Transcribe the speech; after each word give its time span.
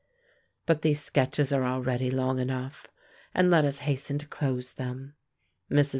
But 0.65 0.81
these 0.81 0.99
sketches 0.99 1.53
are 1.53 1.63
already 1.63 2.09
long 2.09 2.39
enough, 2.39 2.87
and 3.35 3.51
let 3.51 3.65
us 3.65 3.81
hasten 3.85 4.17
to 4.17 4.27
close 4.27 4.73
them. 4.73 5.13
Mrs. 5.69 5.89